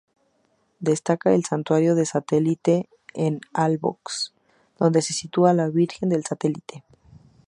Destaca 0.79 1.31
el 1.31 1.45
Santuario 1.45 1.93
del 1.93 2.07
Saliente 2.07 2.89
en 3.13 3.39
Albox, 3.53 4.33
donde 4.79 5.03
se 5.03 5.13
sitúa 5.13 5.53
la 5.53 5.69
Virgen 5.69 6.09
del 6.09 6.25
saliente. 6.25 6.83